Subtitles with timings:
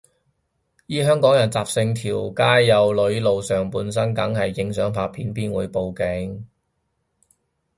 [0.87, 6.47] 依香港人習性，條街有女露上半身梗係影相拍片，邊會報警